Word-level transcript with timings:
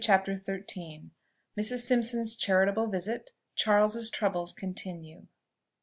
CHAPTER 0.03 0.35
XIII. 0.35 1.11
MRS. 1.55 1.77
SIMPSON'S 1.81 2.35
CHARITABLE 2.35 2.87
VISIT. 2.87 3.33
CHARLES'S 3.55 4.09
TROUBLES 4.09 4.51
CONTINUE. 4.53 5.27